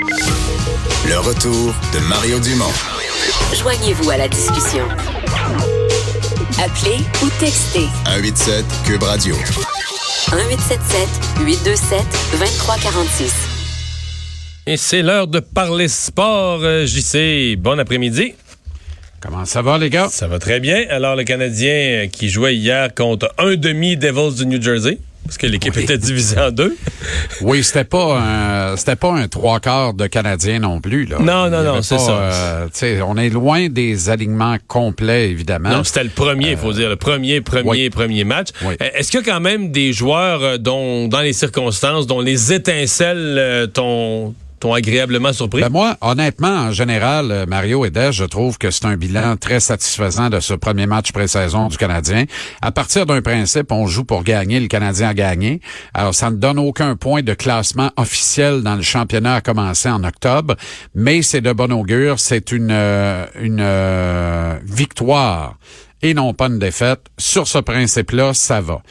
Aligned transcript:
Le 0.00 1.18
retour 1.18 1.74
de 1.92 1.98
Mario 2.08 2.40
Dumont. 2.40 2.72
Joignez-vous 3.54 4.08
à 4.10 4.16
la 4.16 4.28
discussion. 4.28 4.88
Appelez 6.58 6.96
ou 7.22 7.28
textez 7.38 7.86
187 8.06 8.64
Cube 8.86 9.02
Radio. 9.02 9.34
1877 9.34 11.08
827 11.44 11.98
2346. 12.32 13.34
Et 14.66 14.76
c'est 14.78 15.02
l'heure 15.02 15.26
de 15.26 15.40
parler 15.40 15.88
sport. 15.88 16.60
Euh, 16.62 16.86
JC, 16.86 17.56
bon 17.58 17.78
après-midi. 17.78 18.34
Comment 19.20 19.44
ça 19.44 19.60
va, 19.60 19.76
les 19.76 19.90
gars? 19.90 20.08
Ça 20.08 20.28
va 20.28 20.38
très 20.38 20.60
bien. 20.60 20.86
Alors, 20.88 21.14
le 21.14 21.24
Canadien 21.24 21.72
euh, 21.72 22.06
qui 22.06 22.30
jouait 22.30 22.56
hier 22.56 22.94
contre 22.94 23.30
un 23.36 23.56
demi 23.56 23.98
Devils 23.98 24.36
du 24.36 24.46
New 24.46 24.62
Jersey, 24.62 24.98
parce 25.24 25.38
que 25.38 25.46
l'équipe 25.46 25.74
Oui. 25.76 25.82
était 25.84 25.98
divisée 25.98 26.38
en 26.40 26.50
deux. 26.50 26.76
Oui, 27.40 27.62
c'était 27.62 27.84
pas 27.84 28.18
un, 28.18 28.76
c'était 28.76 28.96
pas 28.96 29.12
un 29.12 29.28
trois 29.28 29.60
quarts 29.60 29.94
de 29.94 30.06
Canadiens 30.06 30.58
non 30.58 30.80
plus, 30.80 31.04
là. 31.06 31.18
Non, 31.20 31.48
non, 31.48 31.62
non, 31.62 31.82
c'est 31.82 31.98
ça. 31.98 32.10
euh, 32.82 33.00
on 33.06 33.16
est 33.16 33.28
loin 33.30 33.68
des 33.68 34.10
alignements 34.10 34.56
complets, 34.66 35.30
évidemment. 35.30 35.70
Non, 35.70 35.84
c'était 35.84 36.04
le 36.04 36.10
premier, 36.10 36.52
il 36.52 36.56
faut 36.56 36.72
dire, 36.72 36.88
le 36.88 36.96
premier, 36.96 37.40
premier, 37.40 37.68
Euh, 37.68 37.84
oui. 37.84 37.90
premier 37.90 38.24
match. 38.24 38.48
Oui. 38.64 38.74
Euh, 38.82 38.88
Est-ce 38.94 39.10
qu'il 39.10 39.20
y 39.20 39.22
a 39.22 39.32
quand 39.32 39.40
même 39.40 39.70
des 39.70 39.92
joueurs 39.92 40.42
euh, 40.42 40.58
dont, 40.58 41.06
dans 41.08 41.20
les 41.20 41.32
circonstances, 41.32 42.06
dont 42.06 42.20
les 42.20 42.52
étincelles 42.52 43.36
euh, 43.38 43.66
t'ont 43.66 44.34
t'ont 44.60 44.74
agréablement 44.74 45.32
surpris? 45.32 45.62
Ben 45.62 45.70
moi, 45.70 45.96
honnêtement, 46.00 46.48
en 46.48 46.72
général, 46.72 47.30
euh, 47.32 47.46
Mario 47.46 47.84
et 47.84 47.90
Des, 47.90 48.12
je 48.12 48.24
trouve 48.24 48.58
que 48.58 48.70
c'est 48.70 48.84
un 48.84 48.96
bilan 48.96 49.36
très 49.36 49.58
satisfaisant 49.58 50.30
de 50.30 50.38
ce 50.38 50.54
premier 50.54 50.86
match 50.86 51.12
pré-saison 51.12 51.68
du 51.68 51.76
Canadien. 51.76 52.24
À 52.62 52.70
partir 52.70 53.06
d'un 53.06 53.22
principe, 53.22 53.72
on 53.72 53.86
joue 53.86 54.04
pour 54.04 54.22
gagner, 54.22 54.60
le 54.60 54.68
Canadien 54.68 55.08
a 55.08 55.14
gagné. 55.14 55.60
Alors, 55.94 56.14
ça 56.14 56.30
ne 56.30 56.36
donne 56.36 56.58
aucun 56.58 56.94
point 56.94 57.22
de 57.22 57.34
classement 57.34 57.90
officiel 57.96 58.62
dans 58.62 58.76
le 58.76 58.82
championnat 58.82 59.36
à 59.36 59.40
commencer 59.40 59.88
en 59.88 60.04
octobre, 60.04 60.54
mais 60.94 61.22
c'est 61.22 61.40
de 61.40 61.52
bon 61.52 61.72
augure. 61.72 62.20
C'est 62.20 62.52
une, 62.52 62.70
euh, 62.70 63.26
une 63.40 63.60
euh, 63.60 64.58
victoire 64.64 65.56
et 66.02 66.14
non 66.14 66.34
pas 66.34 66.46
une 66.46 66.58
défaite. 66.58 67.00
Sur 67.18 67.48
ce 67.48 67.58
principe-là, 67.58 68.34
ça 68.34 68.60
va. 68.60 68.82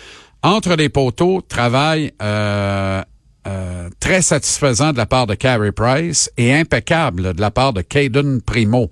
Entre 0.41 0.75
les 0.75 0.89
poteaux, 0.89 1.41
travail 1.41 2.13
euh, 2.21 3.01
euh, 3.47 3.89
très 3.99 4.21
satisfaisant 4.21 4.91
de 4.91 4.97
la 4.97 5.05
part 5.05 5.27
de 5.27 5.35
Carey 5.35 5.71
Price 5.71 6.31
et 6.37 6.53
impeccable 6.53 7.33
de 7.33 7.41
la 7.41 7.51
part 7.51 7.73
de 7.73 7.81
Caden 7.81 8.41
Primo. 8.41 8.91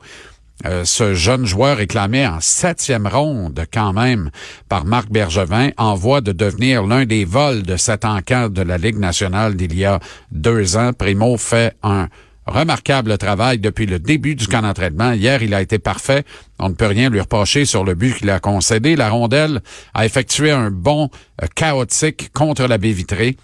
Euh, 0.65 0.85
ce 0.85 1.13
jeune 1.13 1.45
joueur 1.45 1.77
réclamé 1.77 2.25
en 2.25 2.39
septième 2.39 3.05
ronde 3.05 3.63
quand 3.71 3.93
même 3.93 4.31
par 4.67 4.85
Marc 4.85 5.09
Bergevin 5.09 5.69
en 5.77 5.93
voie 5.93 6.21
de 6.21 6.31
devenir 6.31 6.83
l'un 6.83 7.05
des 7.05 7.25
vols 7.25 7.61
de 7.61 7.77
cet 7.77 8.05
encadre 8.05 8.55
de 8.55 8.63
la 8.63 8.79
Ligue 8.79 8.97
nationale 8.97 9.55
d'il 9.55 9.75
y 9.75 9.85
a 9.85 9.99
deux 10.31 10.75
ans. 10.75 10.93
Primo 10.93 11.37
fait 11.37 11.75
un 11.83 12.07
remarquable 12.47 13.17
travail 13.17 13.59
depuis 13.59 13.85
le 13.85 13.99
début 13.99 14.35
du 14.35 14.47
camp 14.47 14.61
d'entraînement. 14.61 15.11
Hier, 15.11 15.43
il 15.43 15.53
a 15.53 15.61
été 15.61 15.77
parfait. 15.77 16.23
On 16.57 16.69
ne 16.69 16.73
peut 16.73 16.87
rien 16.87 17.09
lui 17.09 17.19
reprocher 17.19 17.65
sur 17.65 17.83
le 17.83 17.93
but 17.93 18.15
qu'il 18.15 18.29
a 18.29 18.39
concédé. 18.39 18.95
La 18.95 19.09
rondelle 19.09 19.61
a 19.93 20.05
effectué 20.05 20.51
un 20.51 20.71
bond 20.71 21.09
euh, 21.43 21.47
chaotique 21.53 22.31
contre 22.33 22.65
la 22.65 22.77
baie 22.77 22.93
vitrée. 22.93 23.37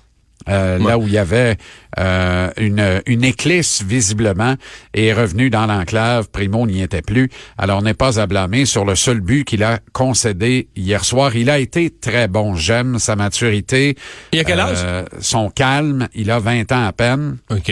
Euh, 0.49 0.77
là 0.79 0.97
où 0.97 1.07
il 1.07 1.13
y 1.13 1.17
avait 1.17 1.57
euh, 1.99 2.49
une, 2.57 3.01
une 3.05 3.23
éclisse 3.23 3.83
visiblement 3.83 4.55
et 4.93 5.07
est 5.07 5.13
revenu 5.13 5.49
dans 5.49 5.65
l'enclave. 5.65 6.29
Primo 6.29 6.65
n'y 6.67 6.81
était 6.81 7.01
plus. 7.01 7.29
Alors 7.57 7.79
on 7.79 7.81
n'est 7.83 7.93
pas 7.93 8.19
à 8.19 8.27
blâmer 8.27 8.65
sur 8.65 8.85
le 8.85 8.95
seul 8.95 9.21
but 9.21 9.45
qu'il 9.45 9.63
a 9.63 9.79
concédé 9.93 10.67
hier 10.75 11.05
soir. 11.05 11.35
Il 11.35 11.49
a 11.49 11.59
été 11.59 11.89
très 11.89 12.27
bon. 12.27 12.55
J'aime 12.55 12.99
sa 12.99 13.15
maturité. 13.15 13.95
Il 14.31 14.39
a 14.39 14.43
quel 14.43 14.59
âge? 14.59 14.77
Euh, 14.83 15.05
son 15.19 15.49
calme. 15.49 16.07
Il 16.13 16.31
a 16.31 16.39
20 16.39 16.71
ans 16.71 16.85
à 16.85 16.91
peine. 16.91 17.37
OK. 17.49 17.71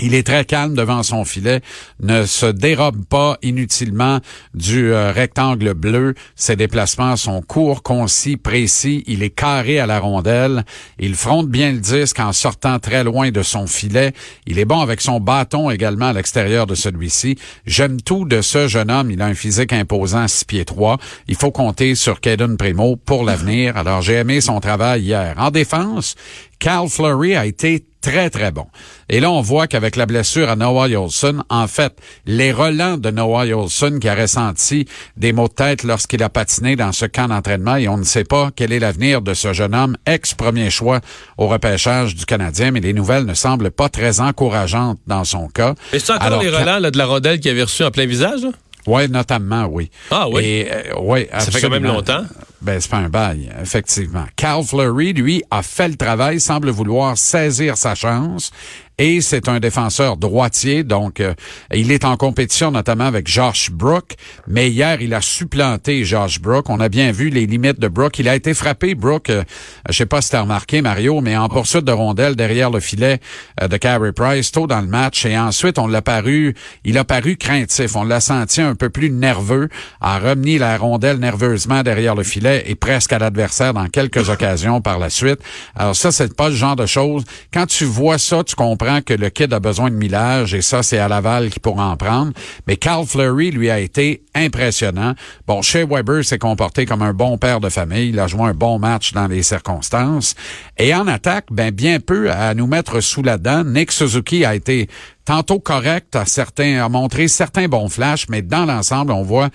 Il 0.00 0.14
est 0.14 0.26
très 0.26 0.44
calme 0.44 0.74
devant 0.74 1.02
son 1.02 1.24
filet, 1.24 1.60
ne 2.00 2.26
se 2.26 2.46
dérobe 2.46 3.04
pas 3.04 3.38
inutilement 3.42 4.20
du 4.54 4.92
euh, 4.92 5.12
rectangle 5.12 5.74
bleu. 5.74 6.14
Ses 6.34 6.56
déplacements 6.56 7.16
sont 7.16 7.42
courts, 7.42 7.82
concis, 7.82 8.36
précis. 8.36 9.04
Il 9.06 9.22
est 9.22 9.30
carré 9.30 9.78
à 9.78 9.86
la 9.86 10.00
rondelle. 10.00 10.64
Il 10.98 11.14
fronte 11.14 11.48
bien 11.48 11.72
le 11.72 11.78
disque 11.78 12.18
en 12.20 12.32
sortant 12.32 12.78
très 12.78 13.04
loin 13.04 13.30
de 13.30 13.42
son 13.42 13.66
filet. 13.66 14.12
Il 14.46 14.58
est 14.58 14.64
bon 14.64 14.80
avec 14.80 15.00
son 15.00 15.20
bâton 15.20 15.70
également 15.70 16.06
à 16.06 16.12
l'extérieur 16.12 16.66
de 16.66 16.74
celui-ci. 16.74 17.36
J'aime 17.66 18.00
tout 18.00 18.24
de 18.24 18.40
ce 18.40 18.66
jeune 18.66 18.90
homme. 18.90 19.10
Il 19.10 19.22
a 19.22 19.26
un 19.26 19.34
physique 19.34 19.72
imposant, 19.72 20.26
6 20.26 20.44
pieds 20.44 20.64
3. 20.64 20.98
Il 21.28 21.36
faut 21.36 21.52
compter 21.52 21.94
sur 21.94 22.20
Caden 22.20 22.56
Primo 22.56 22.96
pour 22.96 23.24
l'avenir. 23.24 23.76
Alors 23.76 24.02
j'ai 24.02 24.14
aimé 24.14 24.40
son 24.40 24.60
travail 24.60 25.02
hier. 25.02 25.34
En 25.38 25.50
défense, 25.50 26.16
Cal 26.58 26.88
Fleury 26.88 27.36
a 27.36 27.46
été 27.46 27.84
très, 28.04 28.28
très 28.28 28.50
bon. 28.50 28.66
Et 29.08 29.18
là, 29.18 29.30
on 29.30 29.40
voit 29.40 29.66
qu'avec 29.66 29.96
la 29.96 30.04
blessure 30.04 30.50
à 30.50 30.56
Noah 30.56 30.88
Olson, 30.88 31.42
en 31.48 31.66
fait, 31.66 31.94
les 32.26 32.52
relents 32.52 32.98
de 32.98 33.10
Noah 33.10 33.46
Olson 33.46 33.98
qui 33.98 34.08
a 34.08 34.14
ressenti 34.14 34.86
des 35.16 35.32
maux 35.32 35.48
de 35.48 35.54
tête 35.54 35.84
lorsqu'il 35.84 36.22
a 36.22 36.28
patiné 36.28 36.76
dans 36.76 36.92
ce 36.92 37.06
camp 37.06 37.28
d'entraînement 37.28 37.76
et 37.76 37.88
on 37.88 37.96
ne 37.96 38.04
sait 38.04 38.24
pas 38.24 38.50
quel 38.54 38.72
est 38.72 38.78
l'avenir 38.78 39.22
de 39.22 39.32
ce 39.32 39.54
jeune 39.54 39.74
homme, 39.74 39.96
ex-premier 40.06 40.68
choix 40.68 41.00
au 41.38 41.48
repêchage 41.48 42.14
du 42.14 42.26
Canadien, 42.26 42.72
mais 42.72 42.80
les 42.80 42.92
nouvelles 42.92 43.24
ne 43.24 43.34
semblent 43.34 43.70
pas 43.70 43.88
très 43.88 44.20
encourageantes 44.20 44.98
dans 45.06 45.24
son 45.24 45.48
cas. 45.48 45.74
Et 45.94 45.98
c'est 45.98 46.12
encore 46.12 46.26
Alors, 46.26 46.42
les 46.42 46.50
relents 46.50 46.78
là, 46.78 46.90
de 46.90 46.98
la 46.98 47.06
rondelle 47.06 47.40
qu'il 47.40 47.50
avait 47.50 47.62
reçu 47.62 47.84
en 47.84 47.90
plein 47.90 48.06
visage? 48.06 48.42
là? 48.42 48.50
Oui, 48.86 49.08
notamment, 49.08 49.64
oui. 49.70 49.90
Ah 50.10 50.28
oui? 50.28 50.44
Et, 50.44 50.68
euh, 50.70 50.82
oui, 51.00 51.26
Ça 51.32 51.50
fait 51.50 51.62
quand 51.62 51.70
même 51.70 51.84
longtemps. 51.84 52.22
Ben, 52.64 52.80
c'est 52.80 52.90
pas 52.90 52.96
un 52.96 53.10
bail, 53.10 53.52
effectivement. 53.60 54.24
Carl 54.36 54.64
Fleury, 54.64 55.12
lui, 55.12 55.42
a 55.50 55.62
fait 55.62 55.88
le 55.88 55.96
travail, 55.96 56.40
semble 56.40 56.70
vouloir 56.70 57.18
saisir 57.18 57.76
sa 57.76 57.94
chance. 57.94 58.52
Et 58.98 59.20
c'est 59.20 59.48
un 59.48 59.58
défenseur 59.58 60.16
droitier, 60.16 60.84
donc 60.84 61.18
euh, 61.18 61.34
il 61.72 61.90
est 61.90 62.04
en 62.04 62.16
compétition 62.16 62.70
notamment 62.70 63.06
avec 63.06 63.26
Josh 63.26 63.72
Brook. 63.72 64.14
Mais 64.46 64.70
hier, 64.70 65.02
il 65.02 65.14
a 65.14 65.20
supplanté 65.20 66.04
Josh 66.04 66.40
Brook. 66.40 66.70
On 66.70 66.78
a 66.78 66.88
bien 66.88 67.10
vu 67.10 67.28
les 67.28 67.44
limites 67.46 67.80
de 67.80 67.88
Brook. 67.88 68.20
Il 68.20 68.28
a 68.28 68.36
été 68.36 68.54
frappé, 68.54 68.94
Brook, 68.94 69.30
euh, 69.30 69.42
je 69.90 69.96
sais 69.96 70.06
pas 70.06 70.22
si 70.22 70.30
t'as 70.30 70.42
remarqué, 70.42 70.80
Mario, 70.80 71.20
mais 71.22 71.36
en 71.36 71.48
poursuite 71.48 71.84
de 71.84 71.90
rondelle 71.90 72.36
derrière 72.36 72.70
le 72.70 72.78
filet 72.78 73.18
euh, 73.60 73.66
de 73.66 73.76
Carey 73.78 74.12
Price 74.12 74.52
tôt 74.52 74.68
dans 74.68 74.80
le 74.80 74.86
match. 74.86 75.26
Et 75.26 75.36
ensuite, 75.36 75.80
on 75.80 75.88
l'a 75.88 76.02
paru, 76.02 76.54
il 76.84 76.96
a 76.96 77.04
paru 77.04 77.36
craintif. 77.36 77.96
On 77.96 78.04
l'a 78.04 78.20
senti 78.20 78.60
un 78.60 78.76
peu 78.76 78.90
plus 78.90 79.10
nerveux, 79.10 79.70
a 80.00 80.20
remis 80.20 80.56
la 80.56 80.76
rondelle 80.76 81.18
nerveusement 81.18 81.82
derrière 81.82 82.14
le 82.14 82.22
filet 82.22 82.62
et 82.66 82.76
presque 82.76 83.12
à 83.12 83.18
l'adversaire 83.18 83.74
dans 83.74 83.88
quelques 83.88 84.28
occasions 84.30 84.80
par 84.80 85.00
la 85.00 85.10
suite. 85.10 85.40
Alors 85.74 85.96
ça, 85.96 86.12
c'est 86.12 86.36
pas 86.36 86.48
le 86.48 86.54
genre 86.54 86.76
de 86.76 86.86
choses. 86.86 87.24
Quand 87.52 87.66
tu 87.66 87.84
vois 87.84 88.18
ça, 88.18 88.44
tu 88.44 88.54
comprends 88.54 88.83
que 89.04 89.14
le 89.14 89.30
kid 89.30 89.52
a 89.52 89.60
besoin 89.60 89.90
de 89.90 89.96
millage 89.96 90.54
et 90.54 90.62
ça, 90.62 90.82
c'est 90.82 90.98
à 90.98 91.08
Laval 91.08 91.50
qui 91.50 91.60
pourra 91.60 91.88
en 91.88 91.96
prendre. 91.96 92.32
Mais 92.66 92.76
Carl 92.76 93.06
Fleury, 93.06 93.50
lui, 93.50 93.70
a 93.70 93.78
été 93.78 94.22
impressionnant. 94.34 95.14
Bon, 95.46 95.62
Shea 95.62 95.84
Weber 95.84 96.24
s'est 96.24 96.38
comporté 96.38 96.86
comme 96.86 97.02
un 97.02 97.12
bon 97.12 97.38
père 97.38 97.60
de 97.60 97.68
famille. 97.68 98.10
Il 98.10 98.20
a 98.20 98.26
joué 98.26 98.42
un 98.42 98.54
bon 98.54 98.78
match 98.78 99.12
dans 99.12 99.26
les 99.26 99.42
circonstances. 99.42 100.34
Et 100.78 100.94
en 100.94 101.06
attaque, 101.06 101.46
ben, 101.50 101.70
bien 101.70 102.00
peu 102.00 102.30
à 102.30 102.54
nous 102.54 102.66
mettre 102.66 103.00
sous 103.00 103.22
la 103.22 103.38
dent. 103.38 103.64
Nick 103.64 103.92
Suzuki 103.92 104.44
a 104.44 104.54
été 104.54 104.88
tantôt 105.24 105.58
correct, 105.58 106.16
a 106.16 106.26
certains, 106.26 106.84
a 106.84 106.88
montré 106.88 107.28
certains 107.28 107.66
bons 107.66 107.88
flashs, 107.88 108.28
mais 108.28 108.42
dans 108.42 108.66
l'ensemble, 108.66 109.12
on 109.12 109.22
voit 109.22 109.48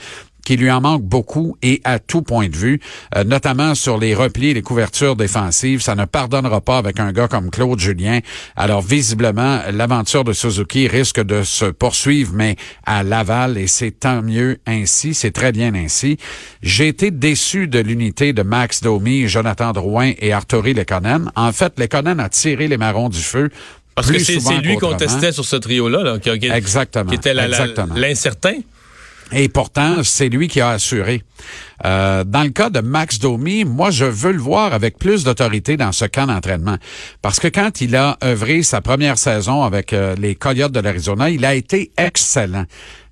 qu'il 0.46 0.60
lui 0.60 0.72
en 0.72 0.82
manque 0.82 1.04
beaucoup 1.04 1.58
et 1.62 1.82
à 1.84 2.00
tout 2.00 2.22
point 2.22 2.48
de 2.50 2.56
vue, 2.56 2.80
euh, 3.16 3.24
notamment 3.24 3.76
sur 3.76 3.98
les 3.98 4.16
replis 4.16 4.50
et 4.50 4.54
les 4.54 4.62
couvertures 4.62 5.16
défensives. 5.16 5.82
Ça 5.82 5.96
ne 5.96 6.06
pardonnera 6.06 6.62
pas 6.62 6.78
avec 6.78 7.00
un 7.00 7.12
gars 7.12 7.28
comme 7.28 7.50
Claude 7.52 7.80
Julien. 7.80 8.20
Alors, 8.56 8.82
visiblement, 8.82 9.60
l'aventure 9.72 10.24
de 10.24 10.34
Suzuki 10.34 10.88
risque 10.88 11.22
de 11.22 11.44
se 11.44 11.66
poursuivre, 11.66 12.32
mais 12.34 12.56
à 12.86 13.04
Laval, 13.04 13.58
et 13.58 13.68
c'est 13.68 13.92
tant 13.92 14.22
mieux 14.22 14.58
ainsi. 14.66 15.14
C'est 15.14 15.32
très 15.32 15.52
bien 15.52 15.74
ainsi. 15.76 16.18
J'ai 16.64 16.88
été 16.88 17.12
déçu 17.12 17.68
de 17.68 17.80
l'unité 17.80 18.34
de 18.34 18.42
Max 18.42 18.82
Domi, 18.82 19.28
Jonathan 19.28 19.72
Drouin 19.72 20.14
et 20.20 20.34
Arturi 20.34 20.74
Lekonen. 20.74 21.32
En 21.36 21.52
fait, 21.52 21.78
Lekonen 21.80 22.20
a 22.20 22.30
tiré 22.30 22.68
les 22.68 22.78
marrons 22.78 23.10
du 23.10 23.20
feu. 23.22 23.50
Parce 23.96 24.08
que 24.08 24.14
plus 24.14 24.24
c'est 24.40 24.58
lui 24.62 24.78
qu'on 24.78 24.94
testait 24.96 25.32
sur 25.34 25.44
ce 25.44 25.58
trio-là, 25.58 26.04
là, 26.04 26.20
qui, 26.20 26.40
qui- 26.40 26.48
Exactement. 26.48 27.10
qui 27.10 27.16
était 27.16 27.34
l'incertain. 27.34 27.88
Et 29.32 29.48
pourtant, 29.48 30.04
c'est 30.04 30.30
lui 30.30 30.48
qui 30.48 30.60
a 30.60 30.70
assuré. 30.70 31.24
Euh, 31.86 32.24
dans 32.24 32.44
le 32.44 32.50
cas 32.50 32.70
de 32.70 32.80
Max 32.80 33.20
Domi, 33.20 33.64
moi, 33.64 33.92
je 33.92 34.06
veux 34.06 34.32
le 34.32 34.40
voir 34.40 34.74
avec 34.74 34.98
plus 34.98 35.24
d'autorité 35.24 35.78
dans 35.78 35.92
ce 35.92 36.06
camp 36.06 36.26
d'entraînement. 36.26 36.78
Parce 37.22 37.40
que 37.40 37.48
quand 37.48 37.82
il 37.82 37.96
a 37.96 38.18
œuvré 38.24 38.64
sa 38.64 38.82
première 38.82 39.18
saison 39.18 39.64
avec 39.64 39.94
euh, 39.94 40.16
les 40.16 40.36
Coyotes 40.36 40.72
de 40.72 40.80
l'Arizona, 40.80 41.30
il 41.30 41.46
a 41.46 41.54
été 41.54 41.92
excellent. 41.98 42.66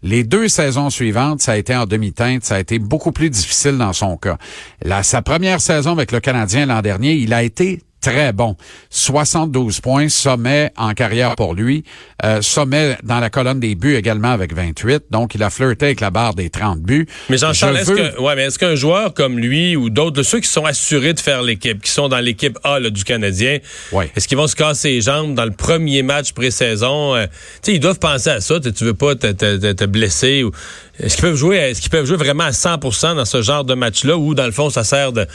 Les 0.03 0.23
deux 0.23 0.47
saisons 0.47 0.89
suivantes, 0.89 1.41
ça 1.41 1.53
a 1.53 1.57
été 1.57 1.75
en 1.75 1.85
demi-teinte, 1.85 2.43
ça 2.43 2.55
a 2.55 2.59
été 2.59 2.79
beaucoup 2.79 3.11
plus 3.11 3.29
difficile 3.29 3.77
dans 3.77 3.93
son 3.93 4.17
cas. 4.17 4.37
La, 4.83 5.03
sa 5.03 5.21
première 5.21 5.61
saison 5.61 5.91
avec 5.91 6.11
le 6.11 6.19
Canadien 6.19 6.65
l'an 6.65 6.81
dernier, 6.81 7.13
il 7.13 7.33
a 7.33 7.43
été 7.43 7.81
très 8.12 8.31
bon. 8.33 8.56
72 8.89 9.80
points, 9.81 10.09
sommet 10.09 10.71
en 10.77 10.94
carrière 10.94 11.36
pour 11.36 11.54
lui. 11.54 11.83
Euh, 12.24 12.42
sommet 12.42 12.98
dans 13.04 13.19
la 13.19 13.30
colonne 13.30 13.59
des 13.59 13.75
buts 13.75 13.95
également 13.95 14.31
avec 14.31 14.54
28. 14.54 15.04
Donc, 15.12 15.36
il 15.36 15.44
a 15.44 15.50
flirté 15.50 15.86
avec 15.88 16.00
la 16.01 16.09
barre 16.09 16.33
des 16.33 16.50
30 16.50 16.81
buts. 16.81 17.07
Mais 17.30 17.38
Jean-Charles, 17.38 17.77
est-ce 17.77 17.92
que, 17.92 18.19
ouais, 18.21 18.36
mais 18.36 18.44
est-ce 18.45 18.57
qu'un 18.59 18.75
joueur 18.75 19.13
comme 19.13 19.38
lui 19.39 19.75
ou 19.75 19.89
d'autres, 19.89 20.18
de 20.18 20.24
ceux 20.24 20.39
qui 20.39 20.48
sont 20.50 20.65
assurés 20.65 21.13
de 21.13 21.19
faire 21.19 21.42
l'équipe, 21.44 21.81
qui 21.81 21.92
sont 21.92 22.07
dans 22.09 22.19
l'équipe 22.19 22.57
A 22.63 22.80
là, 22.80 22.89
du 22.89 23.04
Canadien, 23.04 23.59
Ouais. 23.92 24.10
est-ce 24.15 24.27
qu'ils 24.27 24.38
vont 24.38 24.48
se 24.48 24.56
casser 24.56 24.89
les 24.89 25.01
jambes 25.01 25.36
dans 25.36 25.45
le 25.45 25.51
premier 25.51 26.01
match 26.03 26.31
pré-saison? 26.33 27.15
Euh, 27.15 27.25
tu 27.25 27.71
sais, 27.71 27.74
ils 27.75 27.80
doivent 27.80 28.00
penser 28.00 28.30
à 28.30 28.42
ça. 28.42 28.60
Tu 28.60 28.71
tu 28.74 28.83
veux 28.86 28.94
pas 28.94 29.15
te, 29.15 29.27
te- 29.27 29.57
te- 29.57 29.71
te 29.74 29.86
blesser. 29.86 30.44
Ou... 30.44 30.51
Est-ce 31.00 31.15
qu'ils 31.15 31.24
peuvent 31.24 31.36
jouer, 31.36 31.57
est-ce 31.57 31.81
qu'ils 31.81 31.89
peuvent 31.92 32.06
jouer 32.06 32.18
vraiment 32.18 32.45
à 32.45 32.51
100% 32.51 33.15
dans 33.15 33.25
ce 33.25 33.42
genre 33.42 33.63
de 33.63 33.74
match-là 33.74 34.18
où, 34.18 34.33
dans 34.33 34.45
le 34.45 34.51
fond, 34.51 34.69
ça 34.69 34.83
sert 34.83 35.12
de 35.13 35.25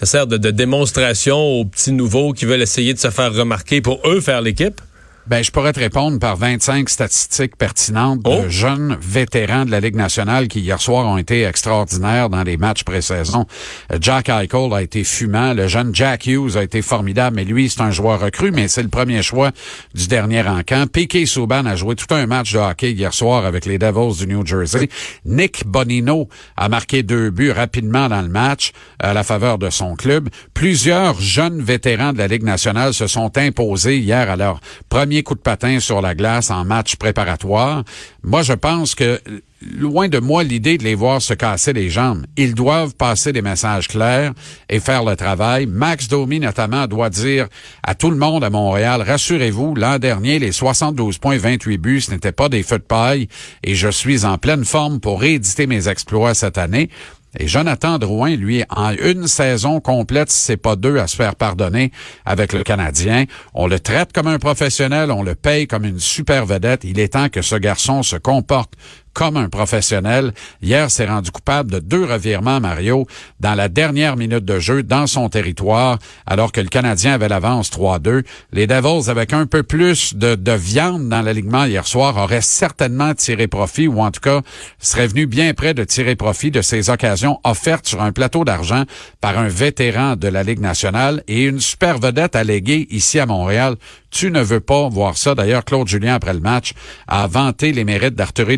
ça 0.00 0.06
sert 0.06 0.26
de, 0.26 0.38
de 0.38 0.50
démonstration 0.50 1.36
aux 1.36 1.66
petits 1.66 1.92
nouveaux 1.92 2.32
qui 2.32 2.46
veulent 2.46 2.62
essayer 2.62 2.94
de 2.94 2.98
se 2.98 3.10
faire 3.10 3.34
remarquer 3.34 3.82
pour 3.82 4.00
eux 4.06 4.22
faire 4.22 4.40
l'équipe? 4.40 4.80
Ben, 5.26 5.44
je 5.44 5.50
pourrais 5.52 5.72
te 5.72 5.78
répondre 5.78 6.18
par 6.18 6.36
25 6.36 6.88
statistiques 6.88 7.56
pertinentes 7.56 8.20
Oh. 8.24 8.42
de 8.44 8.48
jeunes 8.48 8.96
vétérans 9.00 9.64
de 9.64 9.70
la 9.70 9.78
Ligue 9.78 9.94
nationale 9.94 10.48
qui, 10.48 10.60
hier 10.60 10.80
soir, 10.80 11.06
ont 11.06 11.18
été 11.18 11.44
extraordinaires 11.44 12.30
dans 12.30 12.42
les 12.42 12.56
matchs 12.56 12.82
pré-saison. 12.84 13.46
Euh, 13.92 13.98
Jack 14.00 14.28
Eichel 14.28 14.72
a 14.72 14.82
été 14.82 15.04
fumant. 15.04 15.52
Le 15.54 15.68
jeune 15.68 15.94
Jack 15.94 16.26
Hughes 16.26 16.56
a 16.56 16.62
été 16.64 16.82
formidable, 16.82 17.36
mais 17.36 17.44
lui, 17.44 17.68
c'est 17.70 17.80
un 17.82 17.90
joueur 17.90 18.18
recru, 18.20 18.50
mais 18.50 18.66
c'est 18.66 18.82
le 18.82 18.88
premier 18.88 19.22
choix 19.22 19.50
du 19.94 20.08
dernier 20.08 20.42
encamp. 20.48 20.86
Piquet 20.90 21.26
Souban 21.26 21.64
a 21.66 21.76
joué 21.76 21.94
tout 21.94 22.12
un 22.12 22.26
match 22.26 22.52
de 22.52 22.58
hockey 22.58 22.92
hier 22.92 23.14
soir 23.14 23.44
avec 23.44 23.66
les 23.66 23.78
Devils 23.78 24.24
du 24.26 24.26
New 24.34 24.44
Jersey. 24.44 24.88
Nick 25.26 25.64
Bonino 25.66 26.28
a 26.56 26.68
marqué 26.68 27.02
deux 27.02 27.30
buts 27.30 27.52
rapidement 27.52 28.08
dans 28.08 28.22
le 28.22 28.28
match 28.28 28.72
à 28.98 29.12
la 29.14 29.22
faveur 29.22 29.58
de 29.58 29.70
son 29.70 29.94
club. 29.96 30.28
Plusieurs 30.54 31.20
jeunes 31.20 31.60
vétérans 31.60 32.12
de 32.12 32.18
la 32.18 32.26
Ligue 32.26 32.42
nationale 32.44 32.94
se 32.94 33.06
sont 33.06 33.36
imposés 33.38 33.98
hier 33.98 34.28
à 34.30 34.36
leur 34.36 34.60
premier 34.88 35.09
coup 35.22 35.34
de 35.34 35.40
patin 35.40 35.80
sur 35.80 36.00
la 36.00 36.14
glace 36.14 36.50
en 36.50 36.64
match 36.64 36.96
préparatoire. 36.96 37.84
Moi, 38.22 38.42
je 38.42 38.52
pense 38.52 38.94
que 38.94 39.20
loin 39.60 40.08
de 40.08 40.18
moi 40.18 40.42
l'idée 40.42 40.78
de 40.78 40.84
les 40.84 40.94
voir 40.94 41.20
se 41.20 41.34
casser 41.34 41.72
les 41.72 41.90
jambes. 41.90 42.24
Ils 42.36 42.54
doivent 42.54 42.94
passer 42.94 43.32
des 43.32 43.42
messages 43.42 43.88
clairs 43.88 44.32
et 44.68 44.80
faire 44.80 45.04
le 45.04 45.16
travail. 45.16 45.66
Max 45.66 46.08
Domi, 46.08 46.40
notamment, 46.40 46.86
doit 46.86 47.10
dire 47.10 47.48
à 47.82 47.94
tout 47.94 48.10
le 48.10 48.16
monde 48.16 48.44
à 48.44 48.50
Montréal, 48.50 49.02
rassurez-vous, 49.02 49.74
l'an 49.74 49.98
dernier, 49.98 50.38
les 50.38 50.52
72 50.52 51.18
points, 51.18 51.36
28 51.36 51.78
buts, 51.78 52.02
n'étaient 52.10 52.32
pas 52.32 52.48
des 52.48 52.62
feux 52.62 52.78
de 52.78 52.84
paille 52.84 53.28
et 53.62 53.74
je 53.74 53.88
suis 53.88 54.24
en 54.24 54.38
pleine 54.38 54.64
forme 54.64 55.00
pour 55.00 55.20
rééditer 55.20 55.66
mes 55.66 55.88
exploits 55.88 56.34
cette 56.34 56.58
année. 56.58 56.88
Et 57.38 57.46
Jonathan 57.46 57.98
Drouin, 57.98 58.34
lui, 58.34 58.64
en 58.70 58.90
une 58.90 59.28
saison 59.28 59.80
complète, 59.80 60.30
c'est 60.30 60.56
pas 60.56 60.74
deux 60.74 60.98
à 60.98 61.06
se 61.06 61.14
faire 61.14 61.36
pardonner 61.36 61.92
avec 62.24 62.52
le 62.52 62.64
Canadien, 62.64 63.26
on 63.54 63.68
le 63.68 63.78
traite 63.78 64.12
comme 64.12 64.26
un 64.26 64.38
professionnel, 64.38 65.12
on 65.12 65.22
le 65.22 65.36
paye 65.36 65.68
comme 65.68 65.84
une 65.84 66.00
super 66.00 66.44
vedette. 66.44 66.82
Il 66.82 66.98
est 66.98 67.12
temps 67.12 67.28
que 67.28 67.42
ce 67.42 67.54
garçon 67.54 68.02
se 68.02 68.16
comporte 68.16 68.74
comme 69.12 69.36
un 69.36 69.48
professionnel. 69.48 70.32
Hier, 70.62 70.90
s'est 70.90 71.06
rendu 71.06 71.30
coupable 71.30 71.70
de 71.70 71.78
deux 71.78 72.04
revirements, 72.04 72.60
Mario, 72.60 73.06
dans 73.40 73.54
la 73.54 73.68
dernière 73.68 74.16
minute 74.16 74.44
de 74.44 74.58
jeu, 74.58 74.82
dans 74.82 75.06
son 75.06 75.28
territoire, 75.28 75.98
alors 76.26 76.52
que 76.52 76.60
le 76.60 76.68
Canadien 76.68 77.14
avait 77.14 77.28
l'avance 77.28 77.70
3-2. 77.70 78.24
Les 78.52 78.66
Devils, 78.66 79.10
avec 79.10 79.32
un 79.32 79.46
peu 79.46 79.62
plus 79.62 80.14
de, 80.14 80.34
de 80.34 80.52
viande 80.52 81.08
dans 81.08 81.22
l'alignement 81.22 81.64
hier 81.64 81.86
soir, 81.86 82.16
auraient 82.16 82.40
certainement 82.40 83.14
tiré 83.14 83.46
profit, 83.46 83.88
ou 83.88 84.00
en 84.00 84.10
tout 84.10 84.20
cas, 84.20 84.42
seraient 84.78 85.08
venus 85.08 85.28
bien 85.28 85.52
près 85.54 85.74
de 85.74 85.84
tirer 85.84 86.16
profit 86.16 86.50
de 86.50 86.62
ces 86.62 86.90
occasions 86.90 87.40
offertes 87.44 87.86
sur 87.86 88.02
un 88.02 88.12
plateau 88.12 88.44
d'argent 88.44 88.84
par 89.20 89.38
un 89.38 89.48
vétéran 89.48 90.16
de 90.16 90.28
la 90.28 90.42
Ligue 90.42 90.60
nationale 90.60 91.22
et 91.28 91.44
une 91.44 91.60
super 91.60 91.98
vedette 91.98 92.36
alléguée 92.36 92.86
ici 92.90 93.18
à 93.18 93.26
Montréal. 93.26 93.76
Tu 94.10 94.30
ne 94.30 94.42
veux 94.42 94.60
pas 94.60 94.88
voir 94.88 95.16
ça. 95.16 95.34
D'ailleurs, 95.34 95.64
Claude 95.64 95.86
Julien, 95.86 96.14
après 96.14 96.32
le 96.32 96.40
match, 96.40 96.72
a 97.06 97.26
vanté 97.26 97.72
les 97.72 97.84
mérites 97.84 98.14
d'Arthurie 98.14 98.56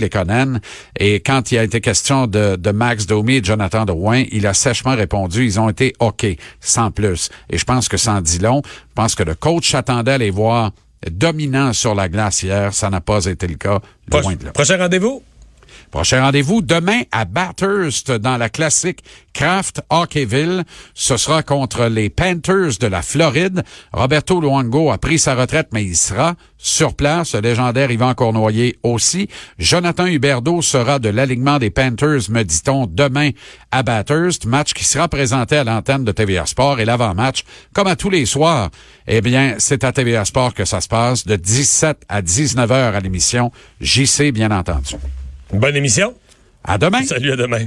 Et 0.98 1.20
quand 1.20 1.52
il 1.52 1.58
a 1.58 1.64
été 1.64 1.80
question 1.80 2.26
de, 2.26 2.56
de 2.56 2.70
Max 2.70 3.06
Domi 3.06 3.34
et 3.34 3.40
de 3.40 3.46
Jonathan 3.46 3.84
Drouin, 3.84 4.24
il 4.30 4.46
a 4.46 4.54
sèchement 4.54 4.94
répondu, 4.94 5.44
ils 5.44 5.58
ont 5.58 5.68
été 5.68 5.94
OK, 6.00 6.26
sans 6.60 6.90
plus. 6.90 7.30
Et 7.50 7.58
je 7.58 7.64
pense 7.64 7.88
que 7.88 7.96
en 8.08 8.20
dit 8.20 8.38
long. 8.38 8.62
Je 8.64 8.94
pense 8.94 9.14
que 9.14 9.22
le 9.22 9.34
coach 9.34 9.70
s'attendait 9.70 10.12
à 10.12 10.18
les 10.18 10.30
voir 10.30 10.72
dominants 11.10 11.72
sur 11.72 11.94
la 11.94 12.08
glace 12.08 12.42
hier. 12.42 12.72
Ça 12.74 12.90
n'a 12.90 13.00
pas 13.00 13.24
été 13.24 13.46
le 13.46 13.56
cas. 13.56 13.80
Loin 14.10 14.34
de 14.34 14.44
là. 14.44 14.52
prochain 14.52 14.76
rendez-vous? 14.76 15.22
Prochain 15.92 16.22
rendez-vous 16.22 16.62
demain 16.62 17.02
à 17.12 17.26
Bathurst 17.26 18.10
dans 18.10 18.38
la 18.38 18.48
classique 18.48 19.04
Kraft 19.34 19.82
Hockeyville. 19.90 20.64
Ce 20.94 21.18
sera 21.18 21.42
contre 21.42 21.84
les 21.84 22.08
Panthers 22.08 22.78
de 22.80 22.86
la 22.86 23.02
Floride. 23.02 23.62
Roberto 23.92 24.40
Luongo 24.40 24.90
a 24.90 24.96
pris 24.96 25.18
sa 25.18 25.34
retraite, 25.34 25.68
mais 25.74 25.84
il 25.84 25.94
sera 25.94 26.34
sur 26.56 26.94
place. 26.94 27.34
Le 27.34 27.42
légendaire 27.42 27.90
Yvan 27.90 28.14
Cournoyer 28.14 28.78
aussi. 28.82 29.28
Jonathan 29.58 30.06
Huberdeau 30.06 30.62
sera 30.62 30.98
de 30.98 31.10
l'alignement 31.10 31.58
des 31.58 31.68
Panthers, 31.68 32.30
me 32.30 32.42
dit-on, 32.42 32.86
demain 32.86 33.28
à 33.70 33.82
Bathurst. 33.82 34.46
Match 34.46 34.72
qui 34.72 34.84
sera 34.84 35.08
présenté 35.08 35.58
à 35.58 35.64
l'antenne 35.64 36.04
de 36.04 36.12
TVA 36.12 36.46
Sport 36.46 36.80
et 36.80 36.86
l'avant-match, 36.86 37.44
comme 37.74 37.86
à 37.86 37.96
tous 37.96 38.10
les 38.10 38.24
soirs. 38.24 38.70
Eh 39.06 39.20
bien, 39.20 39.56
c'est 39.58 39.84
à 39.84 39.92
TVA 39.92 40.24
Sport 40.24 40.54
que 40.54 40.64
ça 40.64 40.80
se 40.80 40.88
passe 40.88 41.26
de 41.26 41.36
17 41.36 42.04
à 42.08 42.22
19 42.22 42.72
heures 42.72 42.94
à 42.94 43.00
l'émission. 43.00 43.52
JC, 43.82 44.32
bien 44.32 44.50
entendu. 44.50 44.96
Bonne 45.52 45.76
émission. 45.76 46.14
À 46.64 46.78
demain. 46.78 47.02
Salut, 47.02 47.32
à 47.32 47.36
demain. 47.36 47.66